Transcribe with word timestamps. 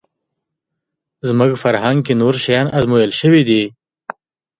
زموږ 1.27 1.51
فرهنګ 1.63 1.99
کې 2.05 2.13
نور 2.21 2.35
شیان 2.43 2.67
ازمویل 2.77 3.11
شوي 3.19 3.41
دي 3.49 3.63